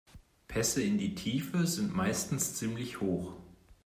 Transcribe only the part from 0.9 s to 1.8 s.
die Tiefe